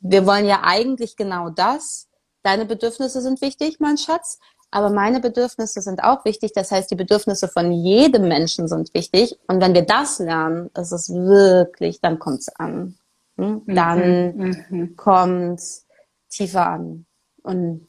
[0.00, 2.08] wir wollen ja eigentlich genau das.
[2.42, 6.52] Deine Bedürfnisse sind wichtig, mein Schatz, aber meine Bedürfnisse sind auch wichtig.
[6.54, 9.38] Das heißt, die Bedürfnisse von jedem Menschen sind wichtig.
[9.46, 12.96] Und wenn wir das lernen, ist es wirklich, dann kommt's an.
[13.38, 13.62] Hm?
[13.66, 14.96] Dann mhm.
[14.96, 15.86] kommt's
[16.32, 17.06] tiefer an.
[17.42, 17.88] Und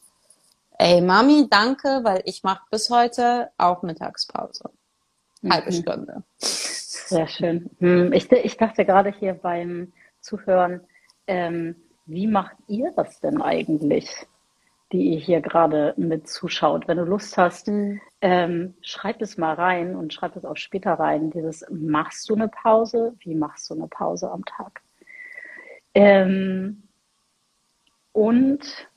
[0.78, 4.70] ey Mami, danke, weil ich mache bis heute auch Mittagspause.
[5.48, 5.82] Halbe mhm.
[5.82, 6.22] Stunde.
[6.38, 7.70] Sehr schön.
[7.80, 10.80] Hm, ich, ich dachte gerade hier beim Zuhören,
[11.26, 11.76] ähm,
[12.06, 14.10] wie macht ihr das denn eigentlich,
[14.92, 16.88] die ihr hier gerade mit zuschaut?
[16.88, 18.00] Wenn du Lust hast, mhm.
[18.20, 21.30] ähm, schreib es mal rein und schreib es auch später rein.
[21.30, 23.14] Dieses, machst du eine Pause?
[23.20, 24.80] Wie machst du eine Pause am Tag?
[25.94, 26.83] Ähm,
[28.14, 28.88] und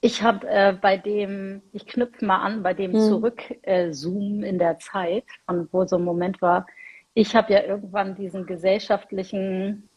[0.00, 3.00] ich habe äh, bei dem, ich knüpfe mal an, bei dem mhm.
[3.00, 6.66] Zurück-Zoom äh, in der Zeit, von wo so ein Moment war,
[7.12, 9.88] ich habe ja irgendwann diesen gesellschaftlichen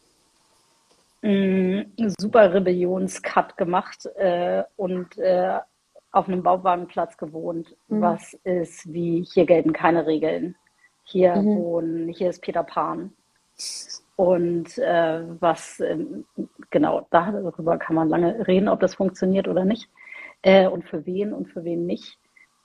[1.22, 5.58] mh, mm, super Rebellionscut gemacht äh, und äh,
[6.12, 7.74] auf einem Bauwagenplatz gewohnt.
[7.88, 8.00] Mhm.
[8.02, 10.54] Was ist wie, hier gelten keine Regeln.
[11.04, 11.56] Hier mhm.
[11.56, 13.12] wohnen, hier ist Peter Pan.
[14.16, 15.98] Und äh, was, äh,
[16.70, 19.88] genau, darüber kann man lange reden, ob das funktioniert oder nicht.
[20.42, 22.18] Äh, und für wen und für wen nicht.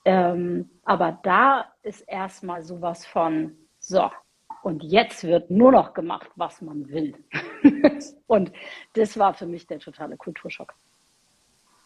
[0.06, 4.10] Ähm, aber da ist erstmal sowas von, so,
[4.62, 7.16] und jetzt wird nur noch gemacht, was man will.
[8.28, 8.52] und
[8.94, 10.74] das war für mich der totale Kulturschock.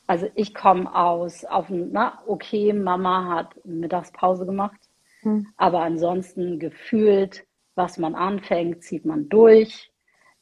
[0.08, 4.80] Also ich komme aus, auf na, okay, Mama hat Mittagspause gemacht,
[5.22, 5.48] hm.
[5.56, 9.92] aber ansonsten gefühlt was man anfängt, zieht man durch,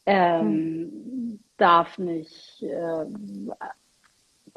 [0.05, 1.39] ähm, hm.
[1.57, 3.05] darf nicht, äh,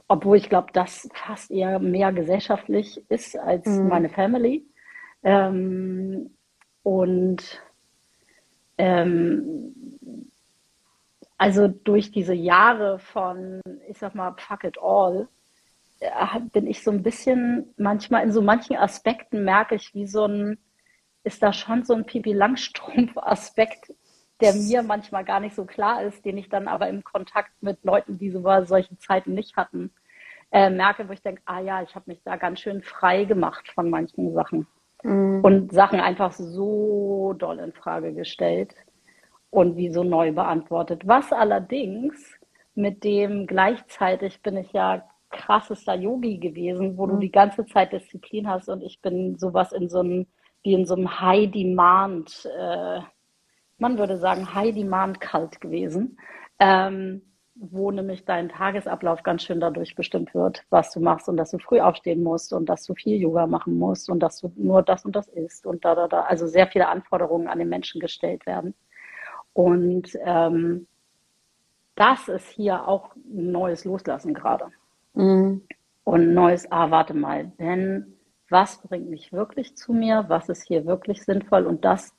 [0.08, 3.88] obwohl ich glaube, das fast eher mehr gesellschaftlich ist als hm.
[3.88, 4.64] meine Family.
[5.22, 6.30] Ähm,
[6.82, 7.62] und
[8.76, 9.74] ähm,
[11.38, 15.28] also durch diese Jahre von, ich sag mal, fuck it all,
[16.00, 20.26] äh, bin ich so ein bisschen, manchmal in so manchen Aspekten merke ich, wie so
[20.26, 20.58] ein,
[21.24, 23.92] ist da schon so ein Pipi Langstrumpf-Aspekt,
[24.40, 27.82] der mir manchmal gar nicht so klar ist, den ich dann aber im Kontakt mit
[27.84, 29.90] Leuten, die so solche Zeiten nicht hatten,
[30.52, 33.70] äh, merke, wo ich denke, ah ja, ich habe mich da ganz schön frei gemacht
[33.72, 34.66] von manchen Sachen
[35.02, 35.40] mhm.
[35.42, 38.74] und Sachen einfach so doll in Frage gestellt
[39.50, 41.06] und wie so neu beantwortet.
[41.06, 42.38] Was allerdings
[42.74, 47.10] mit dem gleichzeitig bin ich ja krassester Yogi gewesen, wo mhm.
[47.10, 50.26] du die ganze Zeit Disziplin hast und ich bin sowas in so einem
[50.64, 53.00] wie in so einem High-Demand, äh,
[53.78, 56.18] man würde sagen High-Demand-Kalt gewesen,
[56.58, 57.22] ähm,
[57.54, 61.58] wo nämlich dein Tagesablauf ganz schön dadurch bestimmt wird, was du machst und dass du
[61.58, 65.04] früh aufstehen musst und dass du viel Yoga machen musst und dass du nur das
[65.04, 66.22] und das isst und da, da, da.
[66.22, 68.74] Also sehr viele Anforderungen an den Menschen gestellt werden.
[69.52, 70.88] Und ähm,
[71.94, 74.66] das ist hier auch ein neues Loslassen gerade.
[75.12, 75.62] Mhm.
[76.02, 78.14] Und neues, ah, warte mal, wenn
[78.48, 82.12] was bringt mich wirklich zu mir, was ist hier wirklich sinnvoll und das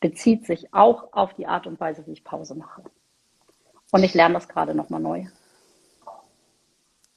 [0.00, 2.82] bezieht sich auch auf die Art und Weise, wie ich Pause mache.
[3.92, 5.26] Und ich lerne das gerade nochmal neu.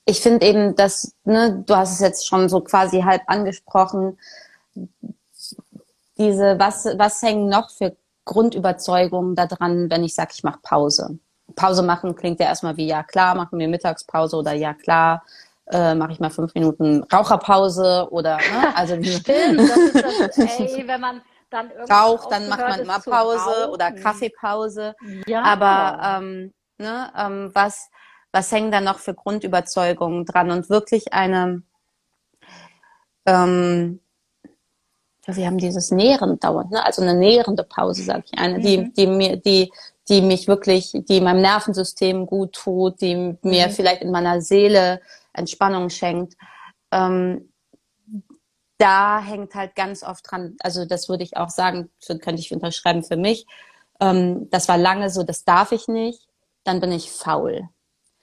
[0.06, 4.20] Ich finde eben, dass, ne, du hast es jetzt schon so quasi halb angesprochen,
[6.18, 11.18] diese, was, was hängen noch für Grundüberzeugungen daran, wenn ich sage, ich mache Pause?
[11.56, 15.24] Pause machen klingt ja erstmal wie, ja klar, machen wir Mittagspause oder ja klar,
[15.72, 18.76] äh, mache ich mal fünf Minuten Raucherpause oder ne?
[18.76, 23.70] also Stimmt, das ist das, ey, wenn man dann raucht, dann macht man mal Pause
[23.72, 24.96] oder Kaffeepause.
[25.28, 25.44] Ja.
[25.44, 27.90] Aber ähm, ne, ähm, was
[28.32, 31.64] was hängen da noch für Grundüberzeugungen dran und wirklich eine
[33.26, 34.02] ähm,
[35.28, 36.86] wir haben dieses Nähren dauernd, ne?
[36.86, 38.62] also eine nährende Pause, sage ich eine, mhm.
[38.62, 39.72] die, die mir, die,
[40.08, 43.72] die mich wirklich, die meinem Nervensystem gut tut, die mir mhm.
[43.72, 45.02] vielleicht in meiner Seele
[45.36, 46.36] Entspannung schenkt.
[46.92, 47.52] Ähm,
[48.78, 53.04] da hängt halt ganz oft dran, also das würde ich auch sagen, könnte ich unterschreiben
[53.04, 53.46] für mich.
[54.00, 56.28] Ähm, das war lange so, das darf ich nicht,
[56.64, 57.70] dann bin ich faul.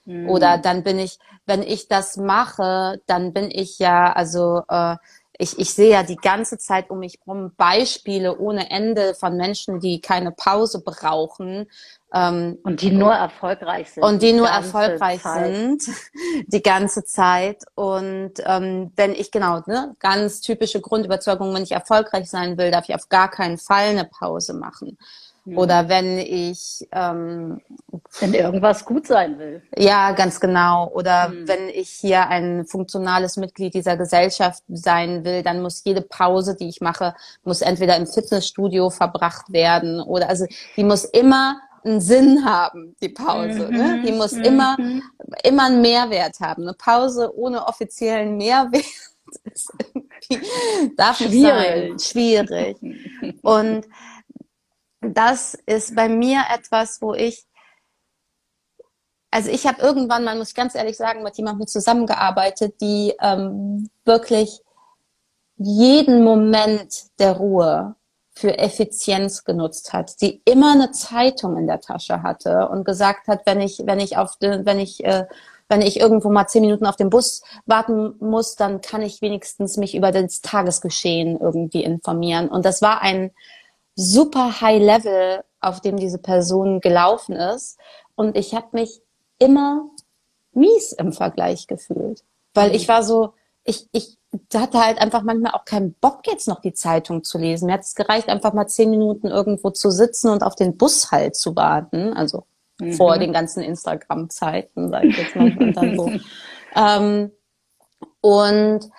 [0.05, 0.29] Mhm.
[0.29, 4.97] Oder dann bin ich, wenn ich das mache, dann bin ich ja, also äh,
[5.37, 9.79] ich, ich sehe ja die ganze Zeit um mich herum Beispiele ohne Ende von Menschen,
[9.79, 11.69] die keine Pause brauchen.
[12.13, 14.03] Ähm, und die nur erfolgreich sind.
[14.03, 15.81] Und die, die nur erfolgreich Zeit.
[15.81, 15.95] sind
[16.47, 17.63] die ganze Zeit.
[17.73, 22.87] Und ähm, wenn ich genau, ne, ganz typische Grundüberzeugung, wenn ich erfolgreich sein will, darf
[22.87, 24.97] ich auf gar keinen Fall eine Pause machen.
[25.45, 25.57] Mhm.
[25.57, 27.61] Oder wenn ich ähm,
[28.19, 29.63] wenn irgendwas gut sein will.
[29.75, 30.89] Ja, ganz genau.
[30.93, 31.47] Oder mhm.
[31.47, 36.69] wenn ich hier ein funktionales Mitglied dieser Gesellschaft sein will, dann muss jede Pause, die
[36.69, 40.45] ich mache, muss entweder im Fitnessstudio verbracht werden oder also
[40.77, 43.67] die muss immer einen Sinn haben, die Pause.
[43.69, 43.77] Mhm.
[43.77, 44.03] Ne?
[44.05, 44.43] Die muss mhm.
[44.43, 44.77] immer,
[45.43, 46.63] immer einen Mehrwert haben.
[46.63, 48.85] Eine Pause ohne offiziellen Mehrwert
[49.43, 52.01] ist irgendwie, darf schwierig.
[52.01, 52.77] Schwierig.
[53.41, 53.87] Und
[55.01, 57.45] das ist bei mir etwas, wo ich,
[59.31, 64.61] also ich habe irgendwann, man muss ganz ehrlich sagen, mit jemandem zusammengearbeitet, die ähm, wirklich
[65.57, 67.95] jeden Moment der Ruhe
[68.35, 73.45] für Effizienz genutzt hat, die immer eine Zeitung in der Tasche hatte und gesagt hat,
[73.45, 75.25] wenn ich, wenn ich auf, den, wenn ich, äh,
[75.69, 79.77] wenn ich irgendwo mal zehn Minuten auf den Bus warten muss, dann kann ich wenigstens
[79.77, 82.49] mich über das Tagesgeschehen irgendwie informieren.
[82.49, 83.31] Und das war ein
[83.95, 87.77] super High Level, auf dem diese Person gelaufen ist.
[88.15, 89.01] Und ich habe mich
[89.37, 89.89] immer
[90.53, 92.75] mies im Vergleich gefühlt, weil mhm.
[92.75, 94.17] ich war so, ich, ich
[94.53, 97.67] hatte halt einfach manchmal auch keinen Bock, jetzt noch die Zeitung zu lesen.
[97.67, 101.11] Mir hat es gereicht, einfach mal zehn Minuten irgendwo zu sitzen und auf den Bus
[101.11, 102.13] halt zu warten.
[102.13, 102.45] Also
[102.79, 102.93] mhm.
[102.93, 105.55] vor den ganzen Instagram-Zeiten, sage ich jetzt mal.
[105.57, 106.11] Und, dann so.
[106.75, 107.31] ähm,
[108.21, 108.89] und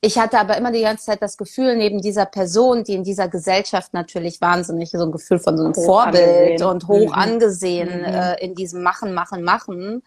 [0.00, 3.28] ich hatte aber immer die ganze Zeit das Gefühl, neben dieser Person, die in dieser
[3.28, 6.68] Gesellschaft natürlich wahnsinnig so ein Gefühl von so einem hoch Vorbild angesehen.
[6.68, 7.12] und hoch mhm.
[7.12, 8.04] angesehen mhm.
[8.04, 10.02] äh, in diesem Machen, Machen, Machen,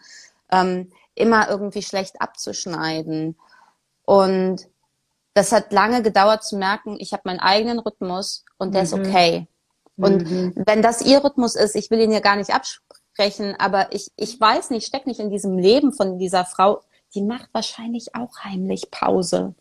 [0.52, 3.38] ähm, immer irgendwie schlecht abzuschneiden.
[4.04, 4.68] Und
[5.36, 8.86] das hat lange gedauert zu merken, ich habe meinen eigenen Rhythmus und der mhm.
[8.86, 9.48] ist okay.
[9.98, 10.54] Und mhm.
[10.66, 14.40] wenn das ihr Rhythmus ist, ich will ihn ja gar nicht absprechen, aber ich, ich
[14.40, 16.82] weiß nicht, steck nicht in diesem Leben von dieser Frau,
[17.14, 19.54] die macht wahrscheinlich auch heimlich Pause.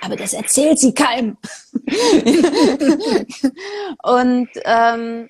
[0.00, 1.36] Aber das erzählt sie keinem.
[4.02, 5.28] und ähm,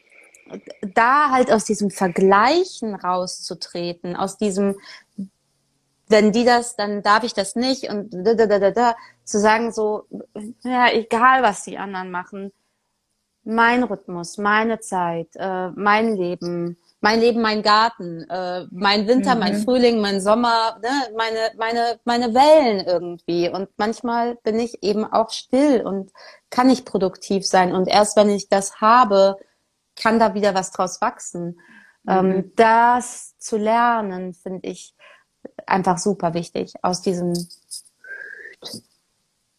[0.94, 4.76] da halt aus diesem Vergleichen rauszutreten, aus diesem,
[6.10, 9.38] wenn die das, dann darf ich das nicht und da, da, da, da, da, zu
[9.38, 10.06] sagen so,
[10.62, 12.52] ja, egal was die anderen machen,
[13.44, 19.40] mein Rhythmus, meine Zeit, äh, mein Leben, mein Leben, mein Garten, äh, mein Winter, mhm.
[19.40, 23.48] mein Frühling, mein Sommer, ne, meine, meine, meine Wellen irgendwie.
[23.48, 26.12] Und manchmal bin ich eben auch still und
[26.50, 27.72] kann nicht produktiv sein.
[27.72, 29.36] Und erst wenn ich das habe,
[29.96, 31.60] kann da wieder was draus wachsen.
[32.06, 32.32] Ähm, mhm.
[32.32, 34.94] Ähm, das zu lernen, finde ich,
[35.66, 36.74] einfach super wichtig.
[36.82, 37.32] Aus diesem,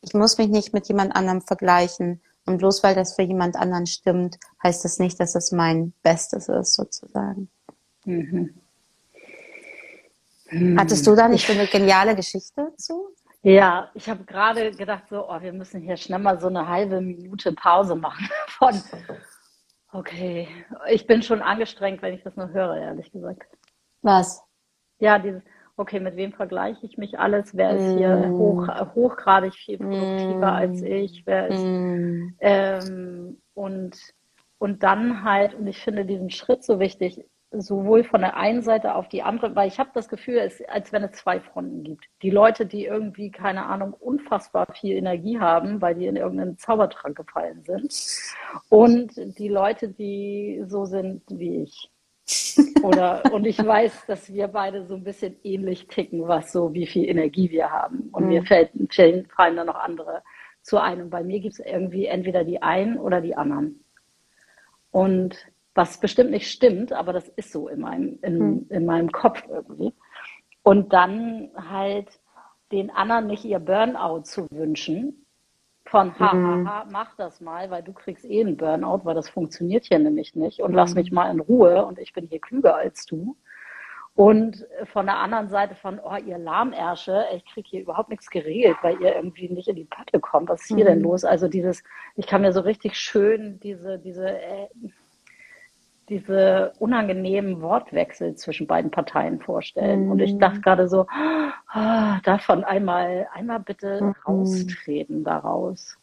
[0.01, 2.21] ich muss mich nicht mit jemand anderem vergleichen.
[2.45, 6.49] Und bloß weil das für jemand anderen stimmt, heißt das nicht, dass es mein Bestes
[6.49, 7.49] ist, sozusagen.
[8.05, 8.61] Mhm.
[10.77, 13.13] Hattest du da nicht so eine geniale Geschichte zu?
[13.43, 17.01] Ja, ich habe gerade gedacht, so, oh, wir müssen hier schnell mal so eine halbe
[17.01, 18.81] Minute Pause machen von,
[19.93, 20.47] okay,
[20.89, 23.47] ich bin schon angestrengt, wenn ich das nur höre, ehrlich gesagt.
[24.01, 24.43] Was?
[24.99, 25.41] Ja, dieses,
[25.81, 27.57] okay, mit wem vergleiche ich mich alles?
[27.57, 28.37] Wer ist hier mm.
[28.37, 30.55] hoch, hochgradig viel produktiver mm.
[30.55, 31.23] als ich?
[31.25, 32.35] Wer ist, mm.
[32.39, 33.97] ähm, und,
[34.59, 38.95] und dann halt, und ich finde diesen Schritt so wichtig, sowohl von der einen Seite
[38.95, 42.05] auf die andere, weil ich habe das Gefühl, es, als wenn es zwei Fronten gibt.
[42.21, 47.17] Die Leute, die irgendwie, keine Ahnung, unfassbar viel Energie haben, weil die in irgendeinen Zaubertrank
[47.17, 47.93] gefallen sind.
[48.69, 51.91] Und die Leute, die so sind wie ich.
[52.83, 56.87] Oder, und ich weiß, dass wir beide so ein bisschen ähnlich ticken, was so, wie
[56.87, 58.09] viel Energie wir haben.
[58.11, 58.29] Und mhm.
[58.29, 58.71] mir fällt,
[59.35, 60.23] fallen da noch andere
[60.61, 61.01] zu ein.
[61.01, 63.83] Und bei mir gibt es irgendwie entweder die einen oder die anderen.
[64.91, 65.37] Und
[65.73, 68.65] was bestimmt nicht stimmt, aber das ist so in meinem, in, mhm.
[68.69, 69.93] in meinem Kopf irgendwie.
[70.63, 72.19] Und dann halt
[72.71, 75.20] den anderen nicht ihr Burnout zu wünschen,
[75.85, 76.67] von ha, mhm.
[76.67, 79.99] ha, ha, mach das mal, weil du kriegst eh einen Burnout, weil das funktioniert hier
[79.99, 80.77] nämlich nicht und mhm.
[80.77, 83.35] lass mich mal in Ruhe und ich bin hier klüger als du.
[84.13, 88.75] Und von der anderen Seite von, oh, ihr Lahmärsche, ich krieg hier überhaupt nichts geregelt,
[88.81, 90.49] weil ihr irgendwie nicht in die Pötte kommt.
[90.49, 90.89] Was ist hier mhm.
[90.89, 91.23] denn los?
[91.23, 91.81] Also dieses,
[92.17, 94.67] ich kann mir so richtig schön diese, diese, äh,
[96.11, 100.05] diese unangenehmen Wortwechsel zwischen beiden Parteien vorstellen.
[100.05, 100.11] Mhm.
[100.11, 100.61] Und ich dachte mhm.
[100.61, 101.07] gerade so,
[101.73, 104.15] oh, davon einmal, einmal bitte mhm.
[104.27, 105.97] raustreten daraus.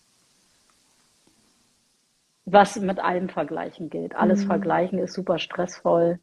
[2.46, 4.16] Was mit allem Vergleichen gilt.
[4.16, 4.46] Alles mhm.
[4.46, 6.18] Vergleichen ist super stressvoll.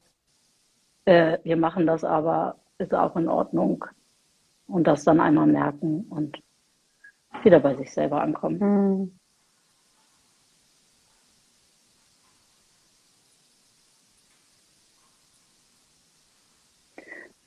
[1.05, 3.85] Äh, wir machen das aber, ist auch in Ordnung.
[4.67, 6.41] Und das dann einmal merken und
[7.43, 9.19] wieder bei sich selber ankommen.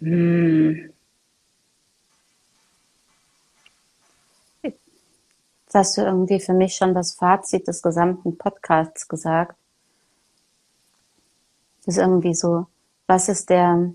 [0.00, 0.92] Hm.
[4.62, 9.54] Jetzt hast du irgendwie für mich schon das Fazit des gesamten Podcasts gesagt.
[11.84, 12.66] Das ist irgendwie so,
[13.06, 13.92] was ist der,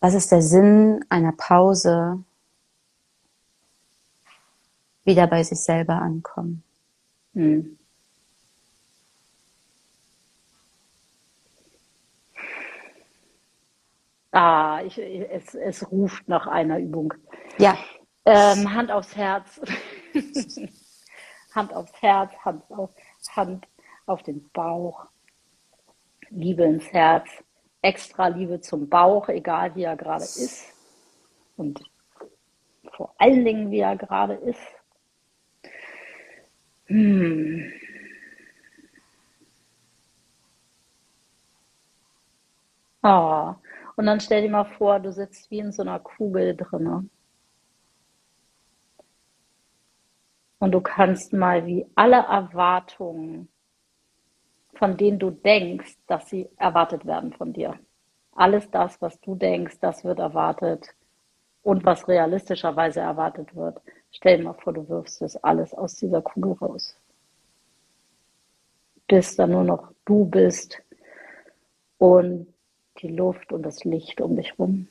[0.00, 2.22] was ist der Sinn einer Pause?
[5.04, 6.62] Wieder bei sich selber ankommen.
[7.32, 7.78] Hm.
[14.34, 17.14] Ah, ich, es, es ruft nach einer Übung.
[17.58, 17.78] Ja.
[18.24, 19.60] Ähm, Hand aufs Herz.
[21.54, 22.90] Hand aufs Herz, Hand auf,
[23.36, 23.68] Hand
[24.06, 25.06] auf den Bauch.
[26.30, 27.28] Liebe ins Herz.
[27.80, 30.64] Extra Liebe zum Bauch, egal wie er gerade ist.
[31.56, 31.80] Und
[32.96, 34.60] vor allen Dingen, wie er gerade ist.
[36.86, 37.72] Hm.
[43.04, 43.54] Oh.
[43.96, 47.08] Und dann stell dir mal vor, du sitzt wie in so einer Kugel drinne.
[50.58, 53.48] Und du kannst mal wie alle Erwartungen,
[54.74, 57.78] von denen du denkst, dass sie erwartet werden von dir.
[58.32, 60.88] Alles das, was du denkst, das wird erwartet
[61.62, 63.80] und was realistischerweise erwartet wird.
[64.10, 66.96] Stell dir mal vor, du wirfst das alles aus dieser Kugel raus.
[69.06, 70.82] Bis dann nur noch du bist
[71.98, 72.53] und
[73.04, 74.88] die Luft und das Licht um dich rum.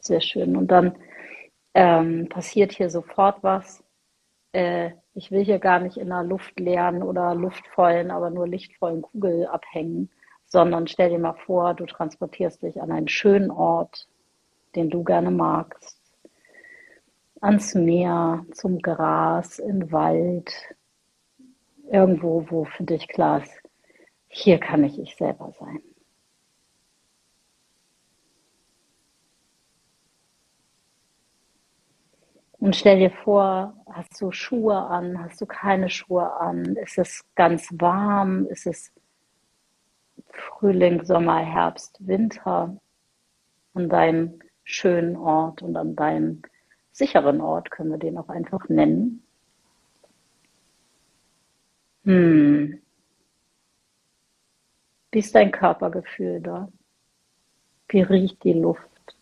[0.00, 0.56] Sehr schön.
[0.56, 0.96] Und dann
[1.74, 3.84] ähm, passiert hier sofort was.
[4.52, 9.46] Äh, ich will hier gar nicht in einer luftleeren oder luftvollen, aber nur lichtvollen Kugel
[9.46, 10.10] abhängen,
[10.46, 14.08] sondern stell dir mal vor, du transportierst dich an einen schönen Ort,
[14.74, 15.99] den du gerne magst,
[17.40, 20.52] ans Meer, zum Gras, in Wald,
[21.90, 23.60] irgendwo, wo für dich klar ist,
[24.28, 25.80] hier kann ich ich selber sein.
[32.58, 37.24] Und stell dir vor, hast du Schuhe an, hast du keine Schuhe an, ist es
[37.34, 38.92] ganz warm, ist es
[40.30, 42.76] Frühling, Sommer, Herbst, Winter?
[43.72, 46.42] An deinem schönen Ort und an deinem
[47.00, 49.22] sicheren Ort, können wir den auch einfach nennen.
[52.04, 52.80] Hm.
[55.10, 56.68] Wie ist dein Körpergefühl da?
[57.88, 59.16] Wie riecht die Luft?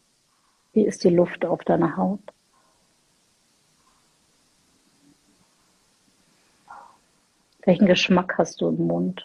[0.72, 2.20] Wie ist die Luft auf deiner Haut?
[7.62, 9.24] Welchen Geschmack hast du im Mund?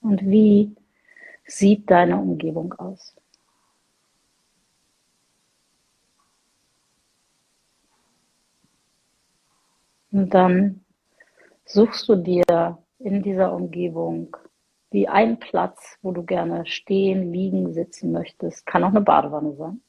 [0.00, 0.74] Und wie
[1.46, 3.14] sieht deine Umgebung aus?
[10.12, 10.84] Und dann
[11.64, 14.36] suchst du dir in dieser Umgebung
[14.90, 18.64] wie einen Platz, wo du gerne stehen, liegen, sitzen möchtest.
[18.66, 19.82] Kann auch eine Badewanne sein.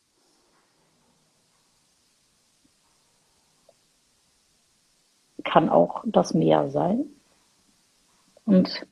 [5.47, 7.05] kann auch das Meer sein.
[8.45, 8.85] Und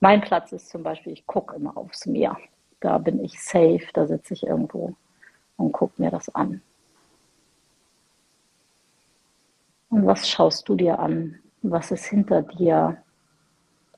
[0.00, 2.36] mein Platz ist zum Beispiel, ich gucke immer aufs Meer.
[2.80, 4.94] Da bin ich safe, da sitze ich irgendwo
[5.56, 6.60] und gucke mir das an.
[9.88, 11.38] Und was schaust du dir an?
[11.62, 13.02] Was ist hinter dir?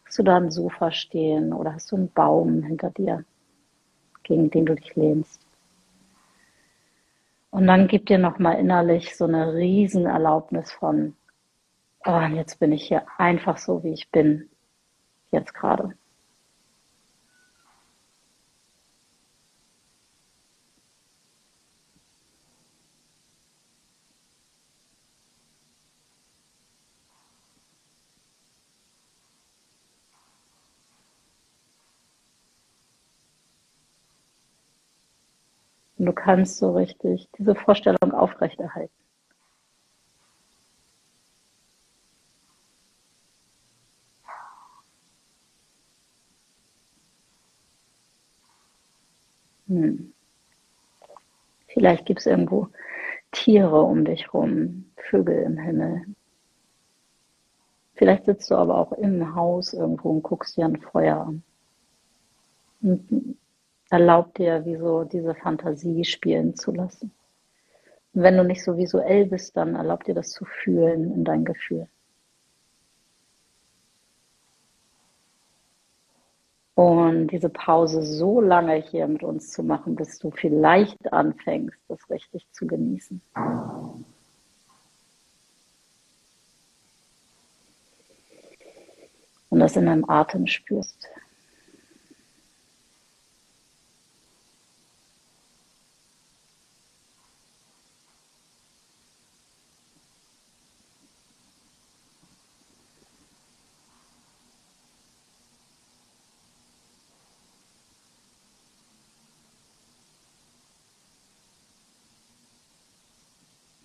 [0.05, 3.25] Hast du da ein Sofa stehen oder hast du einen Baum hinter dir,
[4.23, 5.41] gegen den du dich lehnst?
[7.51, 11.17] Und dann gib dir nochmal innerlich so eine Riesenerlaubnis von,
[12.07, 14.49] Oh, und jetzt bin ich hier einfach so, wie ich bin.
[15.31, 15.95] Jetzt gerade.
[35.99, 39.08] Und du kannst so richtig diese Vorstellung aufrechterhalten.
[49.83, 50.13] Hm.
[51.69, 52.69] Vielleicht gibt es irgendwo
[53.31, 56.07] Tiere um dich rum, Vögel im Himmel.
[57.95, 61.43] Vielleicht sitzt du aber auch im Haus irgendwo und guckst dir ein Feuer an.
[62.81, 63.37] Und
[63.91, 67.13] erlaub dir, wie so diese Fantasie spielen zu lassen.
[68.15, 71.45] Und wenn du nicht so visuell bist, dann erlaub dir das zu fühlen in dein
[71.45, 71.89] Gefühl.
[76.79, 81.99] Und diese Pause so lange hier mit uns zu machen, bis du vielleicht anfängst, das
[82.09, 83.21] richtig zu genießen.
[89.49, 91.09] Und das in deinem Atem spürst.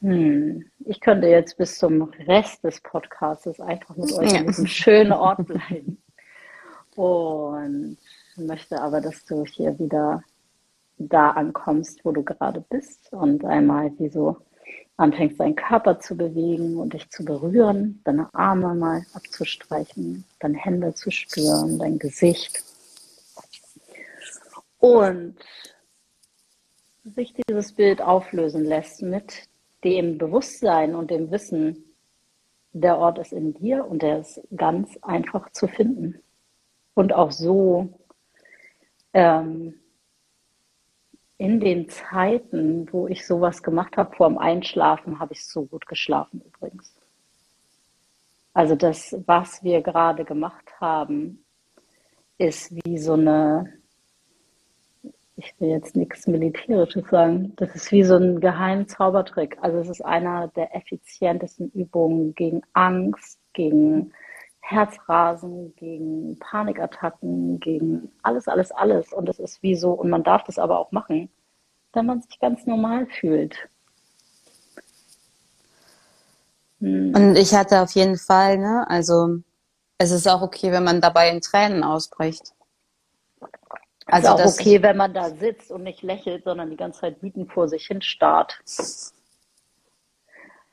[0.04, 0.66] Hm.
[0.86, 4.39] Ich könnte jetzt bis zum Rest des Podcasts einfach mit euch ja.
[4.39, 5.97] an diesem schönen Ort bleiben.
[6.95, 7.97] Und
[8.36, 10.22] möchte aber, dass du hier wieder
[10.97, 14.38] da ankommst, wo du gerade bist und einmal wie so
[14.97, 20.93] anfängst, deinen Körper zu bewegen und dich zu berühren, deine Arme mal abzustreichen, deine Hände
[20.93, 22.62] zu spüren, dein Gesicht.
[24.80, 25.38] Und
[27.06, 29.47] sich dieses Bild auflösen lässt mit
[29.84, 31.84] dem Bewusstsein und dem Wissen,
[32.72, 36.22] der Ort ist in dir und der ist ganz einfach zu finden.
[36.96, 37.90] Und auch so
[39.14, 39.76] ähm,
[41.38, 45.88] in den Zeiten, wo ich sowas gemacht habe, vor dem Einschlafen, habe ich so gut
[45.88, 46.96] geschlafen übrigens.
[48.54, 51.44] Also das, was wir gerade gemacht haben,
[52.38, 53.74] ist wie so eine,
[55.36, 59.58] ich will jetzt nichts Militärisches sagen, das ist wie so ein geheimer Zaubertrick.
[59.62, 64.14] Also es ist einer der effizientesten Übungen gegen Angst, gegen
[64.60, 69.12] Herzrasen, gegen Panikattacken, gegen alles, alles, alles.
[69.12, 71.30] Und es ist wie so, und man darf das aber auch machen,
[71.94, 73.58] wenn man sich ganz normal fühlt.
[76.80, 77.14] Hm.
[77.16, 79.40] Und ich hatte auf jeden Fall, ne, also
[79.98, 82.54] es ist auch okay, wenn man dabei in Tränen ausbricht.
[84.06, 87.22] Also ist auch okay, wenn man da sitzt und nicht lächelt, sondern die ganze Zeit
[87.22, 88.60] wütend vor sich hin starrt.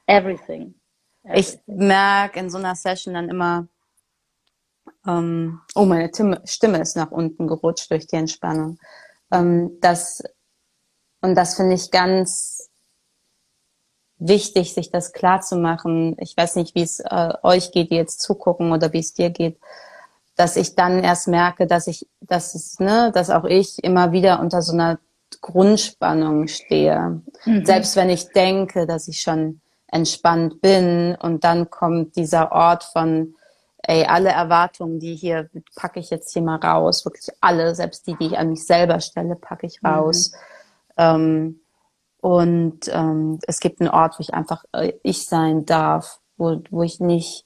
[0.07, 0.75] Everything.
[1.23, 1.35] Everything.
[1.35, 3.69] Ich merke in so einer Session dann immer,
[5.07, 6.11] ähm, oh, meine
[6.45, 8.79] Stimme ist nach unten gerutscht durch die Entspannung.
[9.31, 10.23] Ähm, das,
[11.21, 12.71] und das finde ich ganz
[14.19, 16.17] wichtig, sich das klar zu machen.
[16.21, 19.31] Ich weiß nicht, wie es äh, euch geht, die jetzt zugucken oder wie es dir
[19.31, 19.59] geht,
[20.41, 24.41] dass ich dann erst merke, dass ich, dass es, ne, dass auch ich immer wieder
[24.41, 24.99] unter so einer
[25.43, 27.21] Grundspannung stehe.
[27.45, 27.67] Mhm.
[27.67, 33.35] Selbst wenn ich denke, dass ich schon entspannt bin und dann kommt dieser Ort von
[33.83, 38.17] ey, alle Erwartungen, die hier packe ich jetzt hier mal raus, wirklich alle, selbst die,
[38.17, 40.33] die ich an mich selber stelle, packe ich raus.
[40.97, 40.97] Mhm.
[40.97, 41.61] Ähm,
[42.23, 46.83] und ähm, es gibt einen Ort, wo ich einfach äh, ich sein darf, wo, wo
[46.83, 47.45] ich nicht,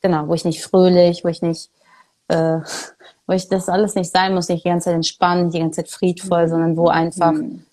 [0.00, 1.72] genau, wo ich nicht fröhlich, wo ich nicht,
[2.28, 2.58] äh,
[3.26, 5.90] wo ich das alles nicht sein muss, nicht die ganze Zeit entspannt, die ganze Zeit
[5.90, 6.50] friedvoll, mhm.
[6.50, 7.64] sondern wo einfach mhm.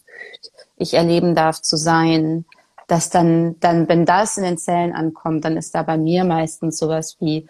[0.78, 2.45] ich erleben darf zu sein,
[2.88, 6.78] dass dann, dann, wenn das in den Zellen ankommt, dann ist da bei mir meistens
[6.78, 7.47] sowas wie,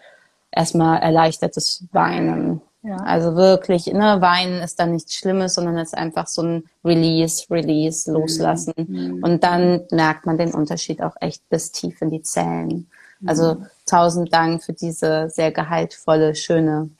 [0.54, 2.60] erstmal erleichtertes Weinen.
[2.82, 2.96] Ja.
[2.96, 7.46] Also wirklich, ne, Weinen ist dann nichts Schlimmes, sondern es ist einfach so ein Release,
[7.50, 8.74] Release, Loslassen.
[8.76, 9.24] Mhm.
[9.24, 12.88] Und dann merkt man den Unterschied auch echt bis tief in die Zellen.
[13.24, 13.28] Mhm.
[13.28, 13.56] Also
[13.86, 16.90] tausend Dank für diese sehr gehaltvolle, schöne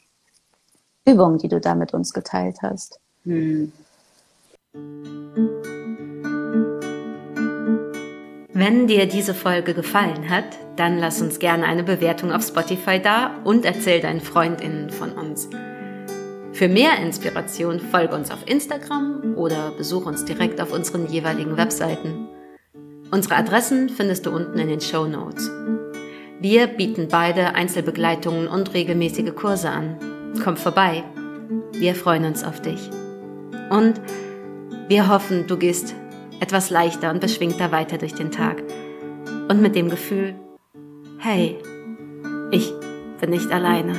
[1.07, 2.99] Übung, die du da mit uns geteilt hast.
[3.25, 3.73] Mhm.
[8.57, 10.45] Wenn dir diese Folge gefallen hat,
[10.77, 15.49] dann lass uns gerne eine Bewertung auf Spotify da und erzähl deinen Freundinnen von uns.
[16.53, 22.29] Für mehr Inspiration folge uns auf Instagram oder besuche uns direkt auf unseren jeweiligen Webseiten.
[23.11, 25.51] Unsere Adressen findest du unten in den Show Notes.
[26.45, 29.97] Wir bieten beide Einzelbegleitungen und regelmäßige Kurse an.
[30.45, 31.03] Komm vorbei.
[31.73, 32.91] Wir freuen uns auf dich.
[33.71, 33.95] Und
[34.89, 35.95] wir hoffen, du gehst
[36.41, 38.63] etwas leichter und beschwingter weiter durch den Tag.
[39.49, 40.35] Und mit dem Gefühl,
[41.17, 41.57] hey,
[42.51, 42.71] ich
[43.23, 43.95] bin nicht alleine.